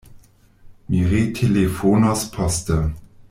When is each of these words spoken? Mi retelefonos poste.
Mi 0.93 1.03
retelefonos 1.11 2.27
poste. 2.39 2.81